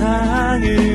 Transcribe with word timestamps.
세상을 0.00 0.89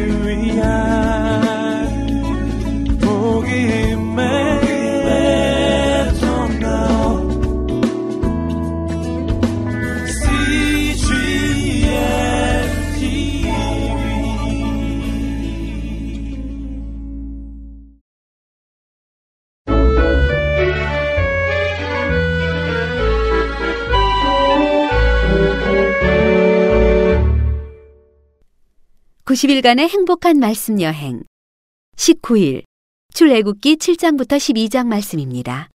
(90일간의) 29.35 29.89
행복한 29.89 30.39
말씀 30.39 30.79
여행 30.79 31.21
(19일) 31.97 32.63
출애굽기 33.13 33.75
(7장부터) 33.75 34.37
(12장) 34.37 34.87
말씀입니다. 34.87 35.69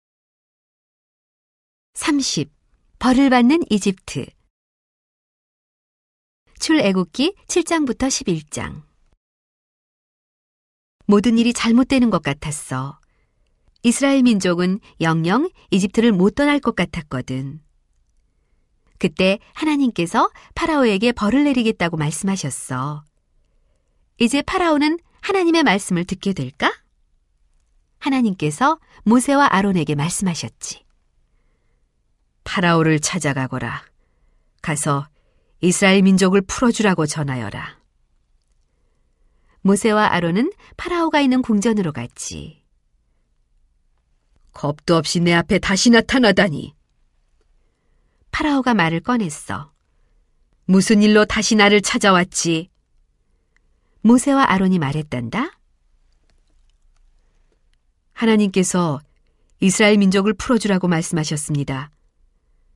30. 1.95 2.51
벌을 2.99 3.31
받는 3.31 3.62
이집트 3.71 4.27
출애굽기 6.59 7.34
7장부터 7.48 8.09
11장 8.09 8.84
모든 11.07 11.39
일이 11.39 11.51
잘못되는 11.51 12.12
것 12.12 12.21
같았어. 12.21 12.99
이스라엘 13.81 14.21
민족은 14.21 14.79
영영 15.01 15.49
이집트를 15.71 16.12
못 16.12 16.35
떠날 16.35 16.59
것 16.59 16.76
같았거든. 16.76 17.63
그때 18.99 19.39
하나님께서 19.53 20.29
파라오에게 20.53 21.13
벌을 21.13 21.45
내리겠다고 21.45 21.98
말씀하셨어. 21.98 23.03
이제 24.20 24.41
파라오는 24.41 24.99
하나님의 25.21 25.63
말씀을 25.63 26.05
듣게 26.05 26.34
될까? 26.34 26.73
하나님께서 27.99 28.79
모세와 29.04 29.49
아론에게 29.51 29.96
말씀하셨지. 29.96 30.85
파라오를 32.43 32.99
찾아가거라. 32.99 33.84
가서 34.62 35.07
이스라엘 35.62 36.01
민족을 36.01 36.41
풀어주라고 36.41 37.05
전하여라. 37.05 37.77
모세와 39.62 40.13
아론은 40.13 40.51
파라오가 40.77 41.20
있는 41.20 41.41
궁전으로 41.41 41.91
갔지. 41.91 42.63
겁도 44.54 44.95
없이 44.95 45.20
내 45.20 45.34
앞에 45.34 45.60
다시 45.60 45.90
나타나다니. 45.90 46.73
파라오가 48.32 48.73
말을 48.73 49.01
꺼냈어. 49.01 49.71
무슨 50.65 51.04
일로 51.04 51.26
다시 51.26 51.55
나를 51.55 51.82
찾아왔지? 51.82 52.70
모세와 54.01 54.51
아론이 54.51 54.79
말했단다. 54.79 55.51
하나님께서 58.13 58.99
이스라엘 59.59 59.98
민족을 59.98 60.34
풀어주라고 60.34 60.87
말씀하셨습니다. 60.87 61.91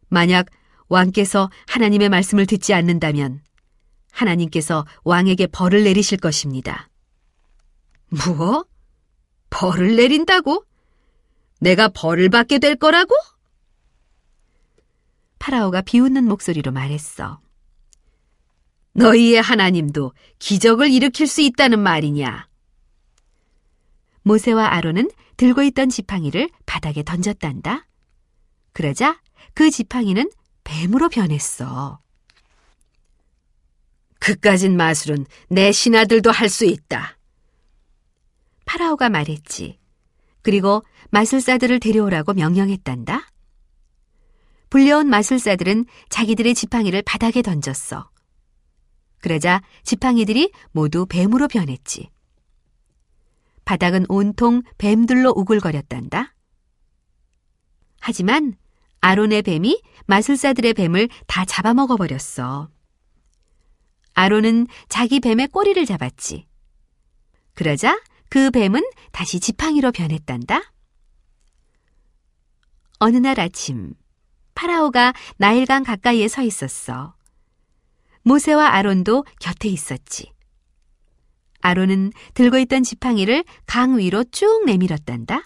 만약 0.08 0.48
왕께서 0.88 1.50
하나님의 1.68 2.10
말씀을 2.10 2.46
듣지 2.46 2.74
않는다면 2.74 3.42
하나님께서 4.12 4.86
왕에게 5.04 5.48
벌을 5.48 5.84
내리실 5.84 6.18
것입니다. 6.20 6.90
뭐? 8.28 8.66
벌을 9.50 9.96
내린다고? 9.96 10.66
내가 11.60 11.88
벌을 11.90 12.30
받게 12.30 12.60
될 12.60 12.76
거라고? 12.76 13.16
파라오가 15.40 15.82
비웃는 15.82 16.26
목소리로 16.26 16.72
말했어. 16.72 17.40
너희의 18.94 19.42
하나님도 19.42 20.14
기적을 20.40 20.92
일으킬 20.92 21.28
수 21.28 21.42
있다는 21.42 21.80
말이냐? 21.80 22.48
모세와 24.24 24.74
아론은 24.74 25.10
들고 25.38 25.64
있던 25.64 25.90
지팡이를 25.90 26.50
바닥에 26.66 27.02
던졌단다. 27.04 27.88
그러자 28.74 29.20
그 29.54 29.72
지팡이는 29.72 30.30
뱀으로 30.64 31.10
변했어. 31.10 32.00
그까진 34.20 34.78
마술은 34.78 35.26
내 35.50 35.72
신하들도 35.72 36.30
할 36.30 36.48
수 36.50 36.66
있다. 36.66 37.18
파라오가 38.66 39.10
말했지. 39.10 39.80
그리고 40.44 40.84
마술사들을 41.10 41.80
데려오라고 41.80 42.34
명령했단다. 42.34 43.28
불려온 44.70 45.08
마술사들은 45.08 45.86
자기들의 46.10 46.54
지팡이를 46.54 47.02
바닥에 47.02 47.42
던졌어. 47.42 48.11
그러자 49.22 49.62
지팡이들이 49.84 50.52
모두 50.72 51.06
뱀으로 51.06 51.48
변했지. 51.48 52.10
바닥은 53.64 54.06
온통 54.10 54.64
뱀들로 54.78 55.34
우글거렸단다. 55.36 56.36
하지만 58.00 58.58
아론의 59.00 59.44
뱀이 59.44 59.82
마술사들의 60.08 60.74
뱀을 60.74 61.10
다 61.28 61.46
잡아먹어 61.46 61.96
버렸어. 61.96 62.70
아론은 64.14 64.68
자기 64.90 65.20
뱀의 65.20 65.48
꼬리를 65.48 65.84
잡았지. 65.86 66.48
그러자 67.54 68.02
그 68.30 68.52
뱀은 68.52 68.82
다시 69.12 69.40
지팡이로 69.40 69.92
변했단다. 69.92 70.74
어느 73.00 73.18
날 73.18 73.40
아침, 73.40 73.94
파라오가 74.54 75.14
나일강 75.38 75.84
가까이에 75.84 76.28
서 76.28 76.44
있었어. 76.44 77.16
모세와 78.24 78.74
아론도 78.74 79.26
곁에 79.40 79.68
있었지. 79.70 80.32
아론은 81.62 82.12
들고 82.34 82.58
있던 82.60 82.84
지팡이를 82.84 83.44
강 83.66 83.98
위로 83.98 84.24
쭉 84.32 84.64
내밀었단다. 84.66 85.44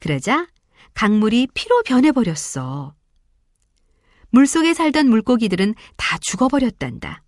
그러자 0.00 0.48
강물이 0.94 1.48
피로 1.54 1.82
변해버렸어. 1.82 2.94
물속에 4.30 4.74
살던 4.74 5.08
물고기들은 5.08 5.74
다 5.96 6.18
죽어버렸단다. 6.18 7.22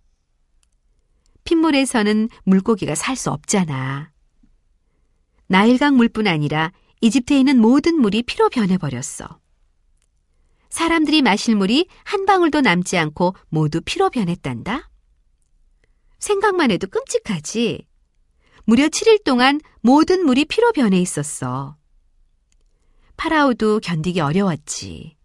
핏물에서는 1.43 2.29
물고기가 2.45 2.95
살 2.95 3.15
수 3.15 3.29
없잖아. 3.31 4.11
나일강 5.47 5.97
물뿐 5.97 6.27
아니라 6.27 6.71
이집트에 7.01 7.39
있는 7.39 7.59
모든 7.59 7.99
물이 7.99 8.23
피로 8.23 8.49
변해버렸어. 8.49 9.39
사람들이 10.73 11.21
마실 11.21 11.55
물이 11.55 11.87
한 12.03 12.25
방울도 12.25 12.61
남지 12.61 12.97
않고 12.97 13.35
모두 13.49 13.79
피로 13.79 14.09
변했단다. 14.09 14.89
생각만 16.17 16.71
해도 16.71 16.87
끔찍하지. 16.87 17.85
무려 18.65 18.87
7일 18.87 19.23
동안 19.23 19.61
모든 19.81 20.25
물이 20.25 20.45
피로 20.45 20.71
변해 20.71 20.97
있었어. 20.97 21.77
파라오도 23.17 23.81
견디기 23.81 24.19
어려웠지. 24.19 25.15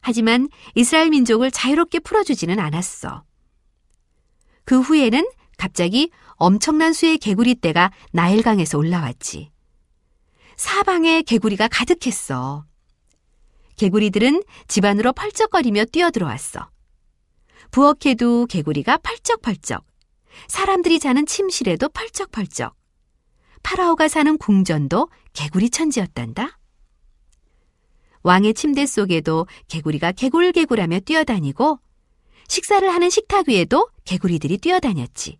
하지만 0.00 0.48
이스라엘 0.74 1.10
민족을 1.10 1.50
자유롭게 1.50 1.98
풀어주지는 1.98 2.58
않았어. 2.58 3.24
그 4.64 4.80
후에는 4.80 5.28
갑자기 5.58 6.10
엄청난 6.36 6.94
수의 6.94 7.18
개구리 7.18 7.56
떼가 7.56 7.92
나일강에서 8.12 8.78
올라왔지. 8.78 9.50
사방에 10.56 11.20
개구리가 11.20 11.68
가득했어. 11.68 12.64
개구리들은 13.76 14.42
집 14.68 14.84
안으로 14.84 15.12
펄쩍거리며 15.12 15.86
뛰어들어왔어. 15.86 16.70
부엌에도 17.70 18.46
개구리가 18.46 18.98
펄쩍펄쩍, 18.98 19.84
사람들이 20.48 20.98
자는 20.98 21.26
침실에도 21.26 21.88
펄쩍펄쩍, 21.88 22.74
파라오가 23.62 24.08
사는 24.08 24.36
궁전도 24.38 25.08
개구리 25.32 25.70
천지였단다. 25.70 26.58
왕의 28.22 28.54
침대 28.54 28.86
속에도 28.86 29.46
개구리가 29.68 30.12
개굴개굴하며 30.12 31.00
뛰어다니고 31.00 31.80
식사를 32.48 32.88
하는 32.88 33.10
식탁 33.10 33.48
위에도 33.48 33.88
개구리들이 34.04 34.58
뛰어다녔지. 34.58 35.38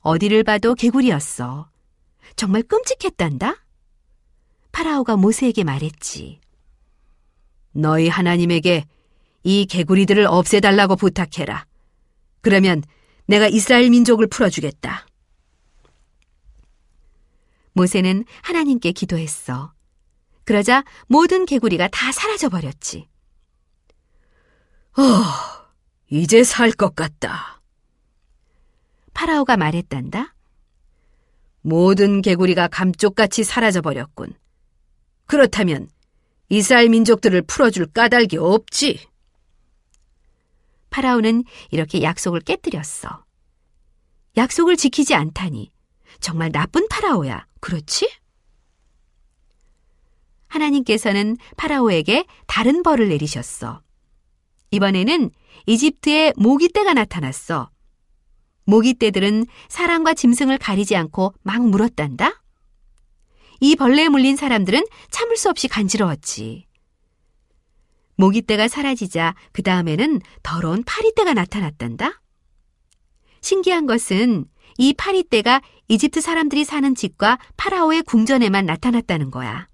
어디를 0.00 0.44
봐도 0.44 0.74
개구리였어. 0.74 1.70
정말 2.36 2.62
끔찍했단다. 2.62 3.64
파라오가 4.72 5.16
모세에게 5.16 5.62
말했지. 5.64 6.40
너희 7.72 8.08
하나님에게 8.08 8.84
이 9.42 9.66
개구리들을 9.66 10.26
없애달라고 10.26 10.96
부탁해라. 10.96 11.66
그러면 12.40 12.82
내가 13.26 13.46
이스라엘 13.48 13.90
민족을 13.90 14.26
풀어주겠다. 14.26 15.06
모세는 17.72 18.24
하나님께 18.42 18.92
기도했어. 18.92 19.72
그러자 20.44 20.84
모든 21.06 21.46
개구리가 21.46 21.88
다 21.88 22.10
사라져 22.12 22.48
버렸지. 22.48 23.08
어, 24.98 25.02
이제 26.10 26.42
살 26.42 26.72
것 26.72 26.94
같다. 26.96 27.62
파라오가 29.14 29.56
말했단다. 29.56 30.34
모든 31.62 32.22
개구리가 32.22 32.68
감쪽같이 32.68 33.44
사라져 33.44 33.80
버렸군. 33.80 34.34
그렇다면 35.26 35.88
이스라엘 36.50 36.88
민족들을 36.88 37.42
풀어줄 37.42 37.86
까닭이 37.86 38.36
없지. 38.36 39.08
파라오는 40.90 41.44
이렇게 41.70 42.02
약속을 42.02 42.40
깨뜨렸어. 42.40 43.24
약속을 44.36 44.76
지키지 44.76 45.14
않다니. 45.14 45.70
정말 46.18 46.50
나쁜 46.50 46.88
파라오야. 46.88 47.46
그렇지? 47.60 48.10
하나님께서는 50.48 51.36
파라오에게 51.56 52.26
다른 52.48 52.82
벌을 52.82 53.08
내리셨어. 53.08 53.80
이번에는 54.72 55.30
이집트에 55.66 56.32
모기떼가 56.36 56.94
나타났어. 56.94 57.70
모기떼들은 58.64 59.46
사람과 59.68 60.14
짐승을 60.14 60.58
가리지 60.58 60.96
않고 60.96 61.32
막 61.42 61.64
물었단다. 61.64 62.39
이 63.60 63.76
벌레에 63.76 64.08
물린 64.08 64.36
사람들은 64.36 64.84
참을 65.10 65.36
수 65.36 65.48
없이 65.50 65.68
간지러웠지. 65.68 66.66
모기떼가 68.16 68.68
사라지자 68.68 69.34
그 69.52 69.62
다음에는 69.62 70.20
더러운 70.42 70.82
파리떼가 70.84 71.34
나타났단다. 71.34 72.20
신기한 73.40 73.86
것은 73.86 74.46
이 74.78 74.94
파리떼가 74.94 75.62
이집트 75.88 76.20
사람들이 76.20 76.64
사는 76.64 76.94
집과 76.94 77.38
파라오의 77.56 78.02
궁전에만 78.02 78.66
나타났다는 78.66 79.30
거야. 79.30 79.66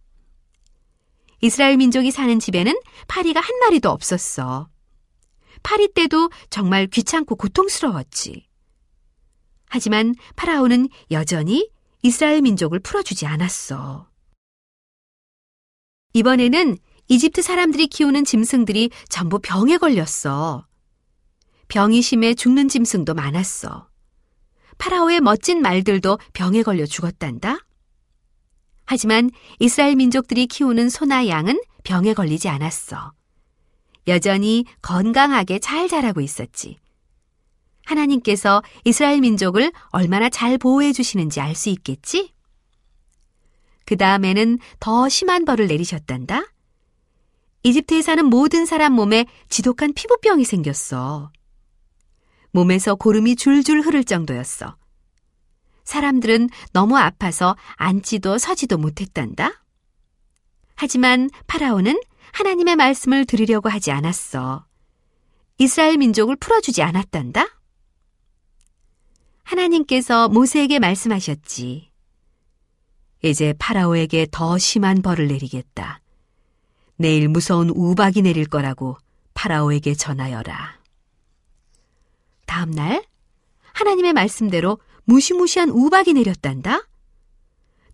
이스라엘 1.41 1.77
민족이 1.77 2.11
사는 2.11 2.39
집에는 2.39 2.75
파리가 3.09 3.41
한 3.41 3.59
마리도 3.59 3.91
없었어. 3.91 4.69
파리떼도 5.63 6.31
정말 6.49 6.87
귀찮고 6.87 7.37
고통스러웠지. 7.37 8.47
하지만 9.69 10.15
파라오는 10.37 10.89
여전히 11.11 11.69
이스라엘 12.03 12.43
민족을 12.43 12.79
풀어주지 12.79 13.27
않았어. 13.27 14.09
이번에는 16.13 16.79
이집트 17.09 17.43
사람들이 17.43 17.89
키우는 17.89 18.25
짐승들이 18.25 18.91
전부 19.09 19.39
병에 19.39 19.77
걸렸어. 19.77 20.67
병이 21.69 22.03
심해 22.03 22.35
죽는 22.35 22.69
짐승도 22.69 23.15
많았어. 23.15 23.89
파라오의 24.79 25.21
멋진 25.21 25.63
말들도 25.63 26.19
병에 26.33 26.63
걸려 26.63 26.87
죽었단다. 26.87 27.59
하지만 28.85 29.31
이스라엘 29.59 29.97
민족들이 29.97 30.47
키우는 30.47 30.89
소나 30.89 31.27
양은 31.27 31.61
병에 31.83 32.15
걸리지 32.15 32.49
않았어. 32.49 33.13
여전히 34.09 34.65
건강하게 34.83 35.59
잘 35.59 35.89
자라고 35.89 36.21
있었지. 36.21 36.77
하나님께서 37.87 38.63
이스라엘 38.85 39.21
민족을 39.21 39.73
얼마나 39.89 40.29
잘 40.29 40.59
보호해 40.59 40.93
주시는지 40.93 41.41
알 41.41 41.55
수 41.55 41.71
있겠지? 41.71 42.35
그 43.87 43.97
다음에는 43.97 44.59
더 44.81 45.09
심한 45.09 45.45
벌을 45.45 45.69
내리셨단다. 45.69 46.43
이집트에 47.63 48.03
사는 48.03 48.25
모든 48.27 48.67
사람 48.67 48.93
몸에 48.93 49.27
지독한 49.49 49.93
피부병이 49.95 50.45
생겼어. 50.45 51.33
몸에서 52.51 52.95
고름이 52.95 53.37
줄줄 53.37 53.81
흐를 53.81 54.05
정도였어. 54.05 54.77
사람들은 55.85 56.51
너무 56.73 56.97
아파서 56.99 57.57
앉지도 57.77 58.39
서지도 58.39 58.77
못했단다. 58.77 59.63
하지만 60.75 61.31
파라오는 61.47 61.99
하나님의 62.33 62.77
말씀을 62.77 63.25
들으려고 63.25 63.69
하지 63.69 63.93
않았어. 63.93 64.67
이스라엘 65.59 65.97
민족을 65.97 66.37
풀어주지 66.37 66.83
않았단다. 66.83 67.47
하나님께서 69.47 70.29
모세에게 70.29 70.81
말씀하셨지. 70.81 71.89
이제 73.23 73.55
파라오에게 73.59 74.27
더 74.31 74.59
심한 74.59 75.03
벌을 75.03 75.29
내리겠다. 75.29 76.01
내일 76.97 77.29
무서운 77.29 77.71
우박이 77.71 78.23
내릴 78.23 78.47
거라고 78.47 78.99
파라오에게 79.35 79.95
전하여라. 79.95 80.81
다음 82.47 82.73
날 82.73 83.05
하나님의 83.73 84.15
말씀대로 84.15 84.79
무시무시한 85.05 85.71
우박이 85.71 86.15
내렸단다. 86.15 86.89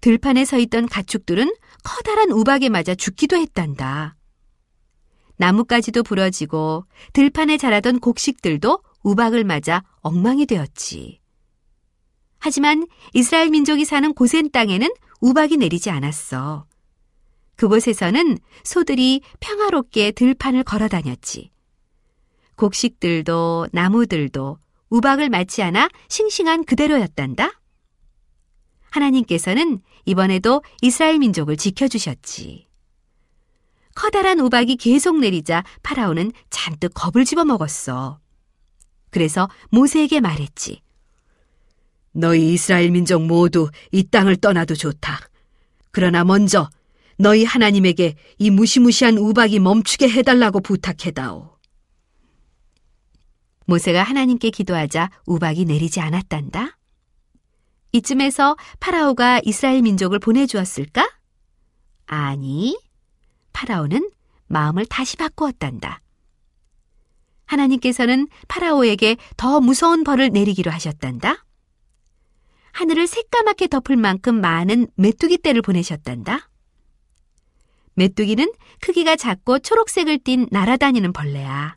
들판에 0.01 0.45
서 0.47 0.59
있던 0.59 0.89
가축들은 0.89 1.55
커다란 1.85 2.31
우박에 2.31 2.71
맞아 2.71 2.95
죽기도 2.95 3.37
했단다. 3.37 4.17
나뭇가지도 5.37 6.03
부러지고 6.03 6.87
들판에 7.13 7.59
자라던 7.59 8.01
곡식들도 8.01 8.83
우박을 9.03 9.45
맞아 9.45 9.83
엉망이 10.01 10.47
되었지. 10.47 11.22
하지만 12.45 12.89
이스라엘 13.15 13.51
민족이 13.51 13.85
사는 13.85 14.13
고센 14.13 14.51
땅에는 14.51 14.93
우박이 15.21 15.59
내리지 15.59 15.91
않았어. 15.91 16.67
그곳에서는 17.55 18.37
소들이 18.65 19.21
평화롭게 19.39 20.11
들판을 20.11 20.65
걸어 20.65 20.89
다녔지. 20.89 21.53
곡식들도 22.57 23.69
나무들도 23.71 24.59
우박을 24.91 25.29
맞지 25.29 25.63
않아 25.63 25.89
싱싱한 26.09 26.65
그대로였단다. 26.65 27.61
하나님께서는 28.91 29.81
이번에도 30.05 30.65
이스라엘 30.81 31.21
민족을 31.21 31.57
지켜주셨지. 31.57 32.67
커다란 33.95 34.41
우박이 34.41 34.79
계속 34.79 35.21
내리자 35.21 35.63
파라오는 35.85 36.33
잔뜩 36.51 36.91
겁을 36.93 37.25
집어먹었어. 37.25 38.19
그래서 39.11 39.49
모세에게 39.71 40.21
말했지. 40.21 40.83
너희 42.13 42.53
이스라엘 42.53 42.91
민족 42.91 43.25
모두 43.25 43.71
이 43.91 44.05
땅을 44.05 44.37
떠나도 44.37 44.75
좋다. 44.75 45.19
그러나 45.91 46.25
먼저 46.25 46.69
너희 47.19 47.45
하나님에게 47.45 48.17
이 48.39 48.51
무시무시한 48.51 49.19
우박이 49.19 49.59
멈추게 49.61 50.09
해달라고 50.09 50.61
부탁해다오. 50.61 51.53
모세가 53.67 54.03
하나님께 54.03 54.51
기도하자 54.51 55.11
우박이 55.27 55.65
내리지 55.65 56.01
않았단다. 56.01 56.79
이쯤에서 57.93 58.57
파라오가 58.81 59.41
이스라엘 59.45 59.83
민족을 59.83 60.19
보내주었을까? 60.19 61.09
아니, 62.07 62.77
파라오는 63.53 64.11
마음을 64.47 64.87
다시 64.87 65.17
바꾸었단다. 65.17 66.01
하나님께서는 67.47 68.29
파라오에게 68.49 69.17
더 69.37 69.61
무서운 69.61 70.05
벌을 70.05 70.31
내리기로 70.31 70.71
하셨단다. 70.71 71.45
하늘을 72.73 73.07
새까맣게 73.07 73.69
덮을 73.69 73.97
만큼 73.97 74.41
많은 74.41 74.89
메뚜기 74.97 75.39
떼를 75.39 75.63
보내셨단다. 75.63 76.51
메뚜기는 77.95 78.51
크기가 78.81 79.17
작고 79.17 79.61
초록색을 79.61 80.19
띤 80.19 80.47
날아다니는 80.51 81.13
벌레야. 81.13 81.77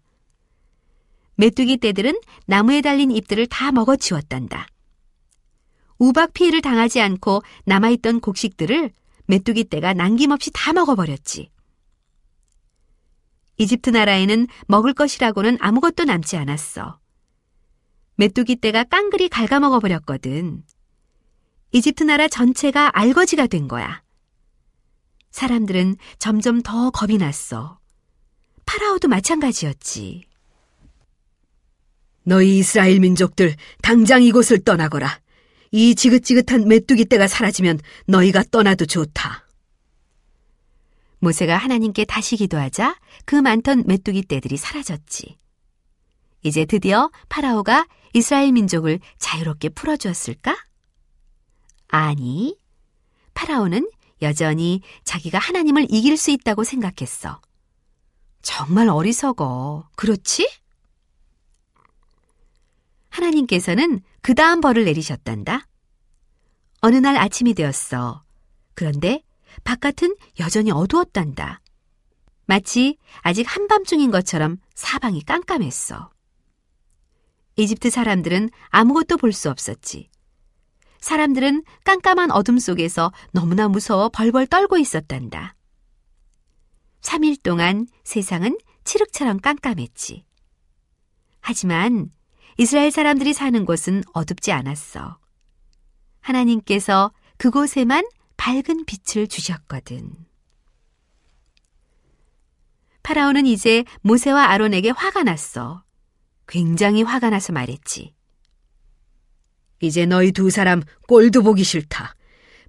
메뚜기 1.36 1.77
떼들은 1.77 2.19
나무에 2.45 2.81
달린 2.81 3.11
잎들을 3.11 3.47
다 3.47 3.71
먹어치웠단다. 3.71 4.68
우박 5.97 6.33
피해를 6.33 6.61
당하지 6.61 7.02
않고 7.02 7.42
남아있던 7.66 8.21
곡식들을 8.21 8.92
메뚜기 9.28 9.66
떼가 9.66 9.94
남김없이 9.94 10.52
다 10.54 10.71
먹어버렸지. 10.73 11.49
이집트 13.57 13.90
나라에는 13.90 14.47
먹을 14.68 14.94
것이라고는 14.94 15.57
아무것도 15.59 16.04
남지 16.04 16.37
않았어. 16.37 16.99
메뚜기 18.16 18.57
떼가 18.57 18.85
깡그리 18.85 19.30
갉아먹어버렸거든. 19.30 20.64
이집트 21.75 22.03
나라 22.03 22.29
전체가 22.29 22.97
알거지가 22.97 23.47
된 23.47 23.67
거야. 23.67 24.01
사람들은 25.31 25.97
점점 26.19 26.61
더 26.61 26.89
겁이 26.89 27.17
났어. 27.17 27.79
파라오도 28.65 29.09
마찬가지였지. 29.09 30.23
너희 32.23 32.59
이스라엘 32.59 33.01
민족들 33.01 33.57
당장 33.81 34.23
이곳을 34.23 34.63
떠나거라. 34.63 35.19
이 35.71 35.95
지긋지긋한 35.95 36.65
메뚜기 36.69 37.03
떼가 37.05 37.27
사라지면 37.27 37.81
너희가 38.07 38.45
떠나도 38.51 38.85
좋다. 38.85 39.45
모세가 41.19 41.57
하나님께 41.57 42.05
다시 42.05 42.37
기도하자 42.37 42.97
그 43.25 43.35
많던 43.35 43.83
메뚜기 43.85 44.27
떼들이 44.27 44.55
사라졌지. 44.55 45.37
이제 46.41 46.63
드디어 46.63 47.11
파라오가 47.27 47.85
이스라엘 48.13 48.53
민족을 48.53 49.01
자유롭게 49.17 49.69
풀어주었을까? 49.69 50.55
아니, 51.95 52.59
파라오는 53.35 53.90
여전히 54.21 54.81
자기가 55.06 55.40
하나님을 55.40 55.87
이길 55.90 56.18
수 56.18 56.30
있다고 56.30 56.66
생각했어. 56.66 57.42
정말 58.42 58.90
어리석어. 58.90 59.87
그렇지? 59.95 60.49
하나님께서는 63.07 64.02
그 64.21 64.35
다음 64.35 64.59
벌을 64.59 64.83
내리셨단다. 64.83 65.68
어느 66.81 66.97
날 66.97 67.16
아침이 67.16 67.54
되었어. 67.54 68.25
그런데 68.73 69.23
바깥은 69.64 70.18
여전히 70.42 70.71
어두웠단다. 70.71 71.61
마치 72.45 72.97
아직 73.21 73.44
한밤중인 73.47 74.11
것처럼 74.11 74.57
사방이 74.73 75.21
깜깜했어. 75.23 76.11
이집트 77.56 77.90
사람들은 77.90 78.49
아무것도 78.68 79.16
볼 79.16 79.31
수 79.31 79.49
없었지. 79.49 80.09
사람들은 81.06 81.64
깜깜한 81.83 82.31
어둠 82.31 82.57
속에서 82.57 83.14
너무나 83.31 83.68
무서워 83.68 84.09
벌벌 84.09 84.47
떨고 84.47 84.80
있었단다. 84.80 85.56
3일 87.02 87.44
동안 87.44 87.85
세상은 88.04 88.57
칠흑처럼 88.85 89.40
깜깜했지. 89.40 90.26
하지만 91.42 92.09
이스라엘 92.57 92.90
사람들이 92.90 93.33
사는 93.33 93.66
곳은 93.66 94.02
어둡지 94.14 94.52
않았어. 94.52 95.19
하나님께서 96.21 97.12
그곳에만 97.38 98.09
밝은 98.38 98.85
빛을 98.85 99.28
주셨거든. 99.28 100.12
파라오는 103.04 103.45
이제 103.45 103.83
모세와 104.02 104.45
아론에게 104.45 104.90
화가 104.90 105.21
났어. 105.21 105.83
굉장히 106.47 107.04
화가 107.04 107.30
나서 107.30 107.54
말했지. 107.54 108.16
이제 109.81 110.05
너희 110.05 110.31
두 110.31 110.49
사람 110.49 110.81
꼴도 111.07 111.44
보기 111.44 111.63
싫다. 111.63 112.15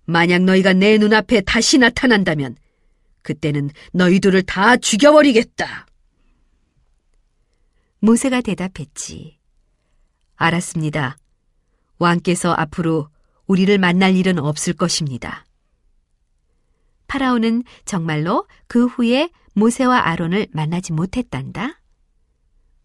만약 0.05 0.43
너희가 0.43 0.73
내 0.73 0.99
눈앞에 0.99 1.43
다시 1.43 1.79
나타난다면 1.79 2.57
그때는 3.23 3.71
너희 3.93 4.21
둘을 4.21 4.43
다 4.43 4.77
죽여버리겠다. 4.77 5.87
모세가 8.01 8.41
대답했지. 8.41 9.39
알았습니다. 10.37 11.17
왕께서 11.99 12.53
앞으로 12.53 13.09
우리를 13.47 13.77
만날 13.79 14.17
일은 14.17 14.39
없을 14.39 14.75
것입니다. 14.75 15.45
파라오는 17.09 17.65
정말로 17.85 18.47
그 18.67 18.87
후에 18.87 19.31
모세와 19.55 20.07
아론을 20.09 20.49
만나지 20.53 20.93
못했단다. 20.93 21.81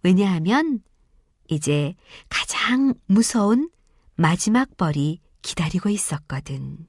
왜냐하면 0.04 0.82
이제 1.50 1.94
가장 2.30 2.94
무서운 3.08 3.70
마지막 4.16 4.78
벌이 4.78 5.20
기다리고 5.42 5.90
있었거든. 5.90 6.88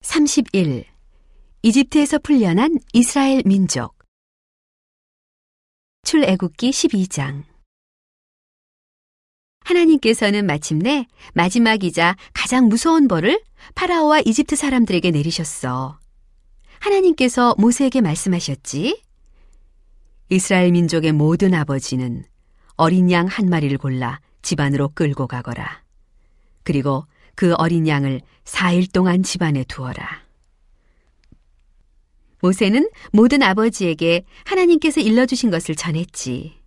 (31) 0.00 0.84
이집트에서 1.62 2.18
풀려난 2.18 2.78
이스라엘 2.92 3.42
민족. 3.44 3.96
출애굽기 6.02 6.70
12장 6.70 7.44
하나님께서는 9.68 10.46
마침내 10.46 11.06
마지막이자 11.34 12.16
가장 12.32 12.68
무서운 12.68 13.06
벌을 13.06 13.40
파라오와 13.74 14.20
이집트 14.24 14.56
사람들에게 14.56 15.10
내리셨어. 15.10 15.98
하나님께서 16.78 17.54
모세에게 17.58 18.00
말씀하셨지. 18.00 19.02
이스라엘 20.30 20.72
민족의 20.72 21.12
모든 21.12 21.52
아버지는 21.54 22.24
어린 22.76 23.10
양 23.10 23.26
한 23.26 23.48
마리를 23.48 23.76
골라 23.78 24.20
집안으로 24.42 24.90
끌고 24.94 25.26
가거라. 25.26 25.82
그리고 26.62 27.04
그 27.34 27.54
어린 27.54 27.86
양을 27.86 28.22
4일 28.44 28.92
동안 28.92 29.22
집안에 29.22 29.64
두어라. 29.64 30.22
모세는 32.40 32.88
모든 33.12 33.42
아버지에게 33.42 34.24
하나님께서 34.44 35.00
일러주신 35.00 35.50
것을 35.50 35.74
전했지. 35.74 36.58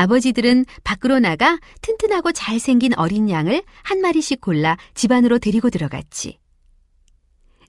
아버지들은 0.00 0.64
밖으로 0.82 1.18
나가 1.18 1.58
튼튼하고 1.82 2.32
잘생긴 2.32 2.94
어린 2.94 3.28
양을 3.28 3.62
한 3.82 4.00
마리씩 4.00 4.40
골라 4.40 4.78
집안으로 4.94 5.38
데리고 5.38 5.68
들어갔지. 5.68 6.38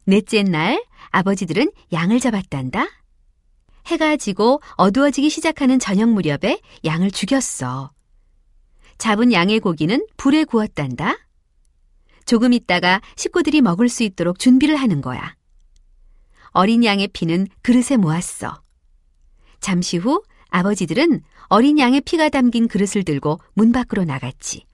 넷째 0.06 0.42
날 0.44 0.82
아버지들은 1.10 1.74
양을 1.92 2.22
잡았단다. 2.22 2.88
해가 3.88 4.16
지고 4.16 4.62
어두워지기 4.78 5.30
시작하는 5.30 5.78
저녁 5.78 6.08
무렵에 6.10 6.62
양을 6.86 7.12
죽였어. 7.12 7.92
잡은 8.98 9.34
양의 9.34 9.60
고기는 9.60 10.08
불에 10.16 10.46
구웠단다. 10.46 11.18
조금 12.26 12.54
있다가 12.54 13.02
식구들이 13.18 13.60
먹을 13.60 13.90
수 13.90 14.04
있도록 14.04 14.40
준비를 14.40 14.78
하는 14.78 15.02
거야. 15.02 15.36
어린 16.52 16.86
양의 16.86 17.10
피는 17.10 17.48
그릇에 17.62 17.98
모았어. 17.98 18.62
잠시 19.60 19.98
후 19.98 20.24
아버지들은 20.50 21.24
어린 21.52 21.78
양의 21.78 22.00
피가 22.00 22.30
담긴 22.30 22.70
그릇을 22.70 23.04
들고 23.04 23.42
문 23.56 23.74
밖으로 23.74 24.06
나갔지. 24.06 24.66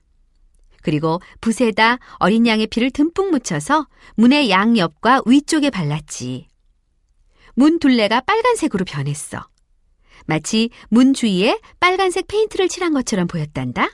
그리고 0.80 1.20
붓에다 1.40 1.98
어린 2.18 2.46
양의 2.46 2.68
피를 2.68 2.92
듬뿍 2.92 3.32
묻혀서 3.32 3.88
문의 4.14 4.48
양옆과 4.48 5.22
위쪽에 5.26 5.70
발랐지. 5.70 6.46
문 7.56 7.80
둘레가 7.80 8.20
빨간색으로 8.20 8.84
변했어. 8.84 9.48
마치 10.26 10.70
문 10.88 11.14
주위에 11.14 11.58
빨간색 11.80 12.28
페인트를 12.28 12.68
칠한 12.68 12.92
것처럼 12.94 13.26
보였단다. 13.26 13.88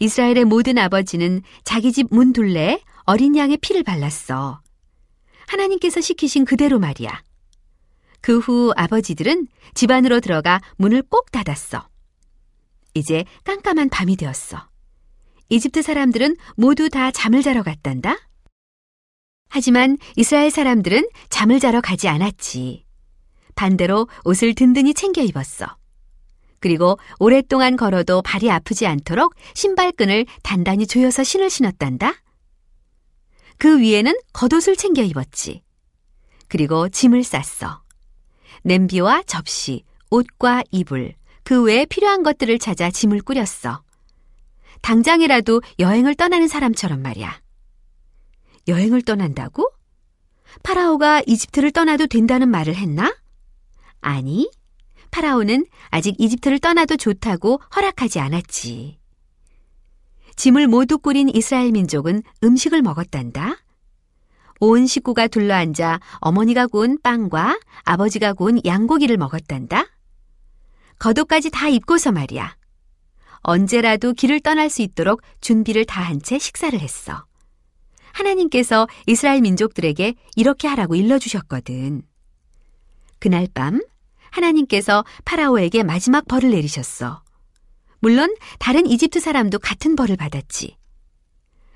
이스라엘의 0.00 0.46
모든 0.46 0.78
아버지는 0.78 1.42
자기 1.62 1.92
집 1.92 2.08
문 2.10 2.32
둘레에 2.32 2.82
어린 3.04 3.36
양의 3.36 3.58
피를 3.58 3.84
발랐어. 3.84 4.60
하나님께서 5.46 6.00
시키신 6.00 6.44
그대로 6.44 6.80
말이야. 6.80 7.22
그 8.20 8.38
후 8.38 8.72
아버지들은 8.76 9.46
집 9.74 9.90
안으로 9.90 10.20
들어가 10.20 10.60
문을 10.76 11.02
꼭 11.02 11.30
닫았어. 11.30 11.88
이제 12.94 13.24
깜깜한 13.44 13.88
밤이 13.88 14.16
되었어. 14.16 14.68
이집트 15.48 15.82
사람들은 15.82 16.36
모두 16.56 16.88
다 16.88 17.10
잠을 17.10 17.42
자러 17.42 17.62
갔단다. 17.62 18.16
하지만 19.48 19.98
이스라엘 20.16 20.50
사람들은 20.50 21.08
잠을 21.28 21.58
자러 21.58 21.80
가지 21.80 22.08
않았지. 22.08 22.84
반대로 23.56 24.08
옷을 24.24 24.54
든든히 24.54 24.94
챙겨 24.94 25.22
입었어. 25.22 25.76
그리고 26.60 26.98
오랫동안 27.18 27.76
걸어도 27.76 28.22
발이 28.22 28.50
아프지 28.50 28.86
않도록 28.86 29.34
신발끈을 29.54 30.26
단단히 30.42 30.86
조여서 30.86 31.24
신을 31.24 31.50
신었단다. 31.50 32.14
그 33.58 33.80
위에는 33.80 34.14
겉옷을 34.32 34.76
챙겨 34.76 35.02
입었지. 35.02 35.62
그리고 36.48 36.88
짐을 36.88 37.24
쌌어. 37.24 37.79
냄비와 38.62 39.22
접시, 39.26 39.84
옷과 40.10 40.64
이불, 40.70 41.14
그 41.42 41.62
외에 41.62 41.84
필요한 41.86 42.22
것들을 42.22 42.58
찾아 42.58 42.90
짐을 42.90 43.22
꾸렸어. 43.22 43.82
당장이라도 44.82 45.62
여행을 45.78 46.14
떠나는 46.14 46.48
사람처럼 46.48 47.02
말이야. 47.02 47.40
여행을 48.68 49.02
떠난다고? 49.02 49.70
파라오가 50.62 51.22
이집트를 51.26 51.70
떠나도 51.70 52.06
된다는 52.06 52.48
말을 52.48 52.74
했나? 52.74 53.14
아니, 54.00 54.50
파라오는 55.10 55.66
아직 55.88 56.14
이집트를 56.18 56.58
떠나도 56.58 56.96
좋다고 56.96 57.60
허락하지 57.74 58.20
않았지. 58.20 58.98
짐을 60.36 60.68
모두 60.68 60.98
꾸린 60.98 61.28
이스라엘 61.28 61.72
민족은 61.72 62.22
음식을 62.42 62.82
먹었단다. 62.82 63.56
온 64.60 64.86
식구가 64.86 65.28
둘러앉아 65.28 66.00
어머니가 66.18 66.66
구운 66.66 67.00
빵과 67.02 67.58
아버지가 67.82 68.34
구운 68.34 68.60
양고기를 68.64 69.16
먹었단다. 69.16 69.86
겉옷까지 70.98 71.50
다 71.50 71.68
입고서 71.68 72.12
말이야. 72.12 72.54
언제라도 73.38 74.12
길을 74.12 74.40
떠날 74.40 74.68
수 74.68 74.82
있도록 74.82 75.22
준비를 75.40 75.86
다한 75.86 76.20
채 76.20 76.38
식사를 76.38 76.78
했어. 76.78 77.24
하나님께서 78.12 78.86
이스라엘 79.06 79.40
민족들에게 79.40 80.14
이렇게 80.36 80.68
하라고 80.68 80.94
일러주셨거든. 80.94 82.02
그날 83.18 83.48
밤 83.54 83.80
하나님께서 84.30 85.04
파라오에게 85.24 85.84
마지막 85.84 86.28
벌을 86.28 86.50
내리셨어. 86.50 87.22
물론 88.00 88.34
다른 88.58 88.86
이집트 88.86 89.20
사람도 89.20 89.58
같은 89.58 89.96
벌을 89.96 90.16
받았지. 90.16 90.76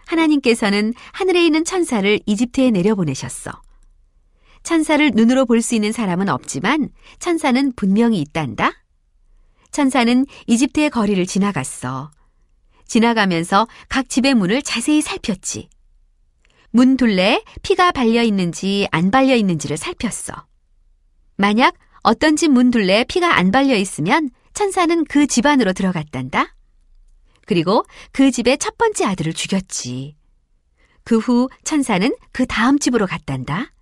하나님께서는 0.06 0.94
하늘에 1.12 1.44
있는 1.44 1.64
천사를 1.64 2.20
이집트에 2.26 2.70
내려보내셨어. 2.70 3.52
천사를 4.62 5.10
눈으로 5.14 5.44
볼 5.46 5.60
수 5.60 5.74
있는 5.74 5.92
사람은 5.92 6.28
없지만 6.28 6.88
천사는 7.18 7.72
분명히 7.76 8.20
있단다. 8.20 8.72
천사는 9.70 10.24
이집트의 10.46 10.90
거리를 10.90 11.24
지나갔어. 11.26 12.10
지나가면서 12.86 13.66
각 13.88 14.08
집의 14.08 14.34
문을 14.34 14.62
자세히 14.62 15.00
살폈지. 15.00 15.68
문 16.70 16.96
둘레에 16.96 17.42
피가 17.62 17.92
발려 17.92 18.22
있는지 18.22 18.88
안 18.90 19.10
발려 19.10 19.34
있는지를 19.34 19.76
살폈어. 19.76 20.46
만약 21.36 21.74
어떤 22.02 22.36
집 22.36 22.48
문 22.48 22.70
둘레에 22.70 23.04
피가 23.04 23.36
안 23.36 23.50
발려 23.50 23.76
있으면 23.76 24.30
천사는 24.54 25.04
그 25.04 25.26
집 25.26 25.46
안으로 25.46 25.72
들어갔단다. 25.72 26.54
그리고 27.46 27.84
그 28.12 28.30
집의 28.30 28.58
첫 28.58 28.76
번째 28.78 29.04
아들을 29.06 29.32
죽였지. 29.32 30.16
그 31.04 31.18
후 31.18 31.48
천사는 31.64 32.14
그 32.32 32.46
다음 32.46 32.78
집으로 32.78 33.06
갔단다. 33.06 33.72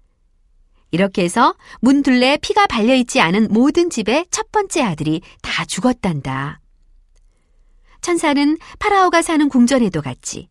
이렇게 0.90 1.23
해서 1.25 1.54
문 1.81 2.02
둘레에 2.02 2.37
피가 2.38 2.66
발려 2.66 2.95
있지 2.95 3.21
않은 3.21 3.49
모든 3.50 3.88
집의 3.90 4.26
첫 4.31 4.50
번째 4.52 4.83
아들이 4.83 5.23
다 5.40 5.64
죽었단다. 5.64 6.61
천사는 8.02 8.59
파라오가 8.78 9.23
사는 9.23 9.49
궁전에도 9.49 10.02
갔지. 10.02 10.49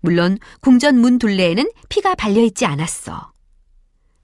물론 0.00 0.38
궁전 0.60 0.98
문 0.98 1.18
둘레에는 1.18 1.70
피가 1.88 2.16
발려 2.16 2.42
있지 2.42 2.66
않았어. 2.66 3.32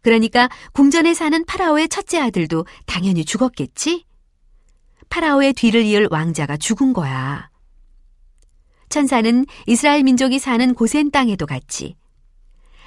그러니까 0.03 0.49
궁전에 0.73 1.15
사는 1.15 1.45
파라오의 1.45 1.89
첫째 1.89 2.19
아들도 2.19 2.67
당연히 2.87 3.25
죽었겠지? 3.25 4.05
파라오의 5.09 5.53
뒤를 5.55 5.85
이을 5.85 6.09
왕자가 6.11 6.57
죽은 6.57 6.93
거야. 6.93 7.48
천사는 8.89 9.47
이스라엘 9.67 10.03
민족이 10.03 10.39
사는 10.39 10.75
고센 10.75 11.11
땅에도 11.11 11.47
갔지. 11.47 11.97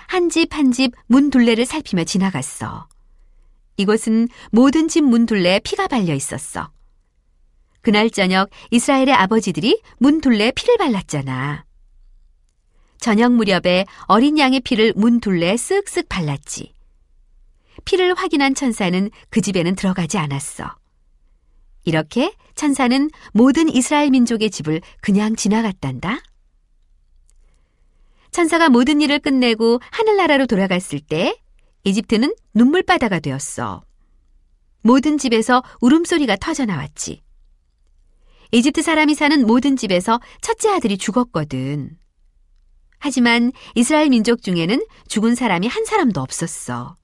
한 0.07 0.29
집 0.29 0.53
한 0.53 0.71
집 0.71 0.91
문 1.07 1.29
둘레를 1.29 1.65
살피며 1.65 2.03
지나갔어. 2.03 2.87
이곳은 3.77 4.27
모든 4.51 4.87
집 4.87 5.03
문 5.03 5.25
둘레에 5.25 5.59
피가 5.59 5.87
발려 5.87 6.13
있었어. 6.13 6.71
그날 7.81 8.09
저녁 8.09 8.49
이스라엘의 8.71 9.13
아버지들이 9.13 9.81
문 9.97 10.21
둘레에 10.21 10.51
피를 10.51 10.77
발랐잖아. 10.77 11.65
저녁 12.99 13.31
무렵에 13.33 13.85
어린 14.05 14.37
양의 14.37 14.59
피를 14.59 14.93
문 14.95 15.19
둘레에 15.19 15.55
쓱쓱 15.55 16.07
발랐지. 16.09 16.73
피를 17.85 18.13
확인한 18.13 18.53
천사는 18.53 19.09
그 19.29 19.41
집에는 19.41 19.75
들어가지 19.75 20.19
않았어. 20.19 20.75
이렇게 21.83 22.33
천사는 22.55 23.09
모든 23.33 23.69
이스라엘 23.69 24.09
민족의 24.09 24.49
집을 24.51 24.81
그냥 25.01 25.35
지나갔단다. 25.35 26.21
천사가 28.31 28.69
모든 28.69 29.01
일을 29.01 29.19
끝내고 29.19 29.79
하늘나라로 29.91 30.45
돌아갔을 30.45 30.99
때 30.99 31.37
이집트는 31.83 32.33
눈물바다가 32.53 33.19
되었어. 33.19 33.83
모든 34.83 35.17
집에서 35.17 35.63
울음소리가 35.81 36.37
터져 36.37 36.65
나왔지. 36.65 37.21
이집트 38.51 38.81
사람이 38.81 39.15
사는 39.15 39.45
모든 39.45 39.75
집에서 39.77 40.19
첫째 40.41 40.69
아들이 40.69 40.97
죽었거든. 40.97 41.97
하지만 42.99 43.51
이스라엘 43.75 44.09
민족 44.09 44.43
중에는 44.43 44.85
죽은 45.07 45.35
사람이 45.35 45.67
한 45.67 45.85
사람도 45.85 46.21
없었어. 46.21 46.97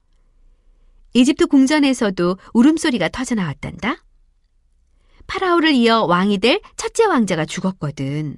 이집트 1.14 1.46
궁전에서도 1.46 2.36
울음소리가 2.52 3.08
터져 3.08 3.34
나왔단다. 3.34 3.96
파라오를 5.28 5.72
이어 5.74 6.04
왕이 6.04 6.38
될 6.38 6.60
첫째 6.76 7.04
왕자가 7.04 7.44
죽었거든. 7.44 8.36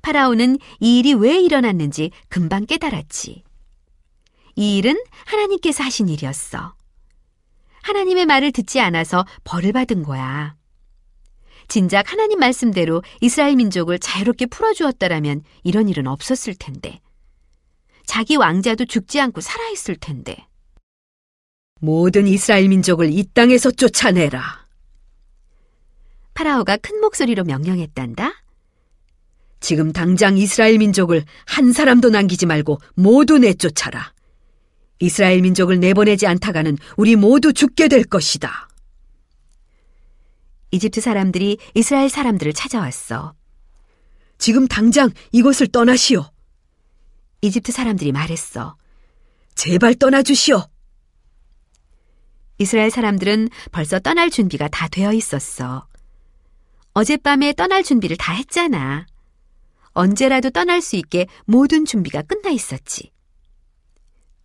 파라오는 0.00 0.56
이 0.80 0.98
일이 0.98 1.12
왜 1.12 1.38
일어났는지 1.38 2.10
금방 2.28 2.64
깨달았지. 2.64 3.44
이 4.56 4.76
일은 4.78 4.96
하나님께서 5.26 5.84
하신 5.84 6.08
일이었어. 6.08 6.74
하나님의 7.82 8.24
말을 8.26 8.52
듣지 8.52 8.80
않아서 8.80 9.26
벌을 9.44 9.72
받은 9.72 10.02
거야. 10.04 10.56
진작 11.68 12.10
하나님 12.10 12.38
말씀대로 12.38 13.02
이스라엘 13.20 13.56
민족을 13.56 13.98
자유롭게 13.98 14.46
풀어주었다라면 14.46 15.42
이런 15.64 15.88
일은 15.88 16.06
없었을 16.06 16.54
텐데. 16.54 17.00
자기 18.06 18.36
왕자도 18.36 18.86
죽지 18.86 19.20
않고 19.20 19.40
살아있을 19.40 19.96
텐데. 19.96 20.46
모든 21.80 22.26
이스라엘 22.26 22.68
민족을 22.68 23.10
이 23.12 23.24
땅에서 23.32 23.70
쫓아내라. 23.70 24.59
파라오가 26.40 26.78
큰 26.78 27.00
목소리로 27.00 27.44
명령했단다. 27.44 28.32
지금 29.60 29.92
당장 29.92 30.38
이스라엘 30.38 30.78
민족을 30.78 31.22
한 31.44 31.72
사람도 31.72 32.08
남기지 32.08 32.46
말고 32.46 32.78
모두 32.94 33.36
내쫓아라. 33.36 34.14
이스라엘 35.00 35.42
민족을 35.42 35.80
내보내지 35.80 36.26
않다가는 36.26 36.78
우리 36.96 37.14
모두 37.16 37.52
죽게 37.52 37.88
될 37.88 38.04
것이다. 38.04 38.70
이집트 40.70 41.02
사람들이 41.02 41.58
이스라엘 41.74 42.08
사람들을 42.08 42.54
찾아왔어. 42.54 43.34
지금 44.38 44.66
당장 44.66 45.10
이곳을 45.32 45.66
떠나시오. 45.66 46.24
이집트 47.42 47.70
사람들이 47.70 48.12
말했어. 48.12 48.76
제발 49.56 49.94
떠나주시오. 49.94 50.62
이스라엘 52.56 52.90
사람들은 52.90 53.50
벌써 53.72 53.98
떠날 53.98 54.30
준비가 54.30 54.68
다 54.68 54.88
되어 54.88 55.12
있었어. 55.12 55.90
어젯밤에 56.92 57.52
떠날 57.52 57.82
준비를 57.82 58.16
다 58.16 58.32
했잖아. 58.32 59.06
언제라도 59.92 60.50
떠날 60.50 60.80
수 60.80 60.96
있게 60.96 61.26
모든 61.46 61.84
준비가 61.84 62.22
끝나 62.22 62.50
있었지. 62.50 63.12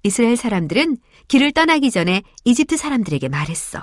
이스라엘 0.03 0.37
사람들은 0.37 0.97
길을 1.27 1.51
떠나기 1.51 1.91
전에 1.91 2.23
이집트 2.43 2.77
사람들에게 2.77 3.27
말했어. 3.29 3.81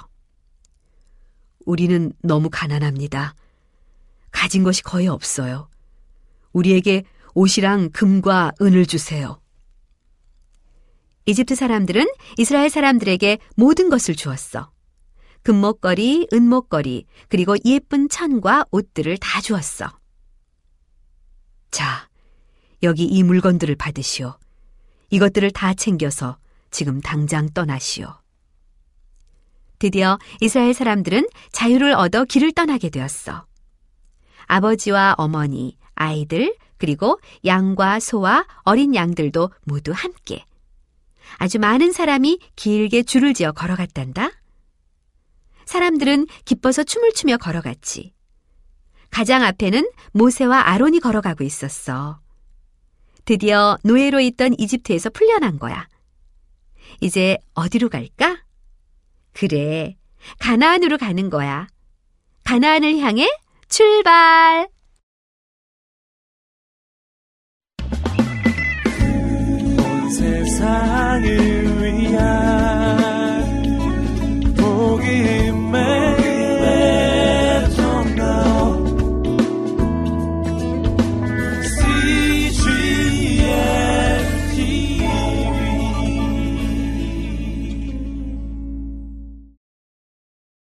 우리는 1.65 2.13
너무 2.23 2.49
가난합니다. 2.51 3.35
가진 4.31 4.63
것이 4.63 4.83
거의 4.83 5.09
없어요. 5.09 5.69
우리에게 6.53 7.05
옷이랑 7.35 7.91
금과 7.91 8.53
은을 8.61 8.87
주세요. 8.87 9.41
이집트 11.27 11.55
사람들은 11.55 12.07
이스라엘 12.37 12.69
사람들에게 12.69 13.39
모든 13.57 13.89
것을 13.89 14.17
주었어. 14.17 14.72
금목걸이, 15.43 16.29
은목걸이, 16.33 17.07
그리고 17.29 17.57
예쁜 17.65 18.09
천과 18.09 18.67
옷들을 18.71 19.17
다 19.19 19.41
주었어. 19.41 19.91
자, 21.71 22.09
여기 22.83 23.05
이 23.05 23.23
물건들을 23.23 23.75
받으시오. 23.77 24.37
이것들을 25.11 25.51
다 25.51 25.75
챙겨서 25.75 26.39
지금 26.71 27.01
당장 27.01 27.49
떠나시오. 27.51 28.15
드디어 29.79 30.19
이스라엘 30.41 30.75
사람들은 30.75 31.27
자유를 31.51 31.93
얻어 31.93 32.25
길을 32.25 32.53
떠나게 32.53 32.89
되었어. 32.89 33.47
아버지와 34.47 35.17
어머니, 35.19 35.77
아이들, 35.95 36.57
그리고 36.79 37.21
양과 37.45 38.01
소와 38.01 38.47
어린 38.63 38.95
양들도 38.95 39.51
모두 39.65 39.93
함께. 39.93 40.45
아주 41.39 41.59
많은 41.59 41.93
사람이 41.93 42.39
길게 42.57 43.05
줄을 43.05 43.35
지어 43.35 43.53
걸어갔단다. 43.53 44.31
사람들은 45.67 46.27
기뻐서 46.45 46.83
춤을 46.85 47.13
추며 47.13 47.37
걸어갔지. 47.37 48.13
가장 49.11 49.43
앞에는 49.43 49.91
모세와 50.13 50.69
아론이 50.71 51.01
걸어가고 51.01 51.45
있었어. 51.45 52.21
드디어 53.25 53.79
노예로 53.85 54.21
있던 54.21 54.55
이집트에서 54.59 55.11
풀려난 55.11 55.59
거야. 55.59 55.87
이제 57.01 57.39
어디로 57.55 57.89
갈까? 57.89 58.43
그래, 59.33 59.97
가나안으로 60.39 60.99
가는 60.99 61.31
거야. 61.31 61.69
가나안을 62.45 62.99
향해 62.99 63.29
출발! 63.69 64.69
온 69.79 70.11
세상을 70.11 71.72